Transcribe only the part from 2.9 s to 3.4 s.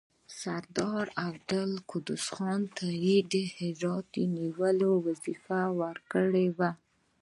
یې د